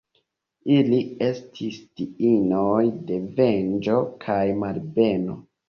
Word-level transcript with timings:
Ili 0.75 1.01
estis 1.25 1.77
diinoj 2.01 2.81
de 3.13 3.21
venĝo 3.39 4.01
kaj 4.27 4.43
malbeno. 4.67 5.41